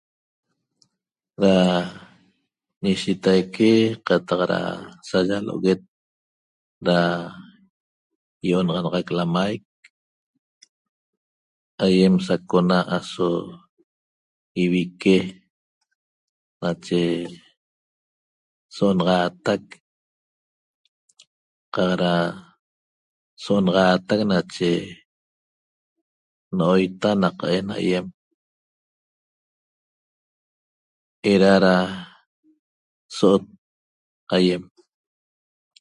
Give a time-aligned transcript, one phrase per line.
[1.41, 1.55] Ra
[2.83, 3.69] ñishitaique
[4.07, 4.41] qataq
[5.07, 5.81] sañalo'oguet
[6.85, 6.97] da
[8.47, 9.63] io'onaxanaxac lamaic
[11.85, 13.29] aiem sacona aso
[14.63, 15.17] ivique
[16.61, 17.01] nache
[18.75, 19.63] so'onaxatac
[21.73, 22.15] qaq ra
[23.43, 24.71] so'onaxatac nache
[26.57, 28.05] no'oita naqaen aiem
[31.31, 31.75] era ra
[33.17, 33.43] so'ot
[34.35, 34.63] aiem